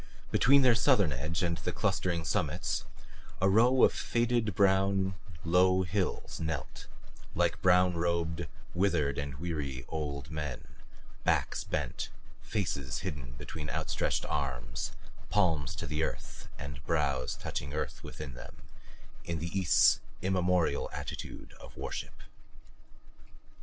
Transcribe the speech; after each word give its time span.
Between 0.31 0.63
their 0.63 0.73
southern 0.73 1.13
edge 1.13 1.43
and 1.43 1.57
the 1.59 1.71
clustering 1.71 2.25
summits 2.25 2.85
a 3.39 3.47
row 3.47 3.83
of 3.83 3.93
faded 3.93 4.55
brown, 4.55 5.13
low 5.45 5.83
hills 5.83 6.39
knelt 6.39 6.87
like 7.35 7.61
brown 7.61 7.93
robed, 7.93 8.47
withered 8.73 9.19
and 9.19 9.35
weary 9.35 9.85
old 9.89 10.31
men, 10.31 10.63
backs 11.23 11.63
bent, 11.63 12.09
faces 12.41 13.01
hidden 13.01 13.33
between 13.33 13.69
outstretched 13.69 14.25
arms, 14.25 14.93
palms 15.29 15.75
to 15.75 15.85
the 15.85 16.01
earth 16.01 16.47
and 16.57 16.83
brows 16.87 17.35
touching 17.35 17.71
earth 17.75 18.03
within 18.03 18.33
them 18.33 18.55
in 19.23 19.37
the 19.37 19.55
East's 19.55 19.99
immemorial 20.23 20.89
attitude 20.91 21.53
of 21.61 21.77
worship. 21.77 22.23